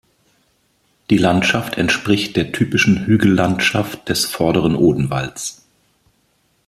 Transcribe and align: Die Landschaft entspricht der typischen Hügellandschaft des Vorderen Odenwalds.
Die 1.11 1.19
Landschaft 1.19 1.77
entspricht 1.77 2.35
der 2.35 2.51
typischen 2.51 3.05
Hügellandschaft 3.05 4.09
des 4.09 4.25
Vorderen 4.25 4.75
Odenwalds. 4.75 5.63